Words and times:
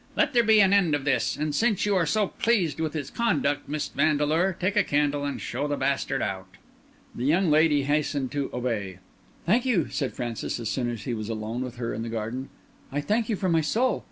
"Let 0.17 0.33
there 0.33 0.41
be 0.41 0.59
an 0.61 0.73
end 0.73 0.95
of 0.95 1.05
this. 1.05 1.35
And 1.37 1.53
since 1.53 1.85
you 1.85 1.95
are 1.95 2.07
so 2.07 2.29
pleased 2.29 2.79
with 2.79 2.93
his 2.93 3.11
conduct, 3.11 3.69
Miss 3.69 3.87
Vandeleur, 3.89 4.57
take 4.59 4.75
a 4.75 4.83
candle 4.83 5.25
and 5.25 5.39
show 5.39 5.67
the 5.67 5.77
bastard 5.77 6.23
out." 6.23 6.47
The 7.13 7.23
young 7.23 7.51
lady 7.51 7.83
hastened 7.83 8.31
to 8.31 8.49
obey. 8.51 8.97
"Thank 9.45 9.63
you," 9.63 9.89
said 9.91 10.13
Francis, 10.13 10.59
as 10.59 10.69
soon 10.71 10.89
as 10.89 11.03
he 11.03 11.13
was 11.13 11.29
alone 11.29 11.61
with 11.61 11.75
her 11.75 11.93
in 11.93 12.01
the 12.01 12.09
garden. 12.09 12.49
"I 12.91 12.99
thank 12.99 13.29
you 13.29 13.35
from 13.35 13.51
my 13.51 13.61
soul. 13.61 13.99